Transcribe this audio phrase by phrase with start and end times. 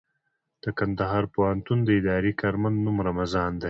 [0.63, 3.59] د کندهار پوهنتون د اداري کارمند نوم رمضان دئ.